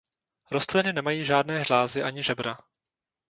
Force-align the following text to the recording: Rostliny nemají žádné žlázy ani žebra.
Rostliny 0.51 0.93
nemají 0.93 1.25
žádné 1.25 1.63
žlázy 1.63 2.03
ani 2.03 2.23
žebra. 2.23 2.57